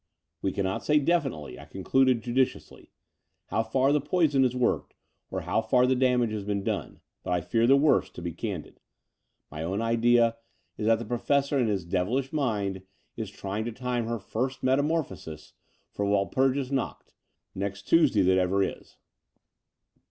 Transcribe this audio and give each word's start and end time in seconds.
"We 0.41 0.51
cannot 0.51 0.83
say 0.83 0.97
definitely," 0.97 1.59
I 1.59 1.65
concluded 1.65 2.23
judi 2.23 2.41
cially, 2.45 2.87
"how 3.49 3.61
far 3.61 3.91
the 3.93 4.01
poison 4.01 4.41
has 4.41 4.55
worked, 4.55 4.95
or 5.29 5.41
how 5.41 5.61
far 5.61 5.85
the 5.85 5.95
damage 5.95 6.31
has 6.31 6.43
been 6.43 6.63
done: 6.63 7.01
but 7.21 7.33
I 7.33 7.41
fear 7.41 7.67
the 7.67 7.77
worst, 7.77 8.15
to 8.15 8.21
be 8.23 8.33
candid. 8.33 8.79
My 9.51 9.61
own 9.61 9.79
idea 9.79 10.37
is 10.75 10.87
that 10.87 10.97
the 10.97 11.05
Professor, 11.05 11.59
in 11.59 11.67
his 11.67 11.85
devilish 11.85 12.33
mind, 12.33 12.81
is 13.15 13.29
trying 13.29 13.63
to 13.65 13.71
time 13.71 14.07
her 14.07 14.17
first 14.17 14.63
meta 14.63 14.81
morphosis 14.81 15.53
for 15.91 16.03
Walpurgis 16.03 16.71
Nacht, 16.71 17.13
next 17.53 17.83
Tuesday 17.83 18.23
that 18.23 18.39
ever 18.39 18.63
is." 18.63 18.97